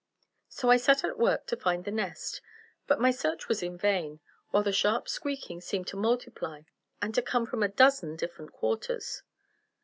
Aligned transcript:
So 0.49 0.71
I 0.71 0.77
set 0.77 1.03
at 1.03 1.19
work 1.19 1.45
to 1.45 1.55
find 1.55 1.85
the 1.85 1.91
nest, 1.91 2.41
but 2.87 2.99
my 2.99 3.11
search 3.11 3.47
was 3.47 3.61
in 3.61 3.77
vain, 3.77 4.19
while 4.49 4.63
the 4.63 4.71
sharp 4.71 5.07
squeaking 5.07 5.61
seemed 5.61 5.85
to 5.89 5.95
multiply 5.95 6.61
and 7.03 7.13
to 7.13 7.21
come 7.21 7.45
from 7.45 7.61
a 7.61 7.67
dozen 7.69 8.15
different 8.15 8.51
quarters. 8.51 9.21